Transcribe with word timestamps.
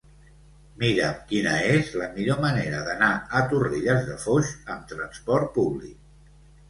Mira'm 0.83 1.19
quina 1.31 1.51
és 1.73 1.91
la 2.03 2.07
millor 2.15 2.41
manera 2.45 2.79
d'anar 2.87 3.09
a 3.41 3.43
Torrelles 3.53 4.01
de 4.09 4.17
Foix 4.25 4.51
amb 4.77 4.89
trasport 4.95 5.53
públic. 5.59 6.33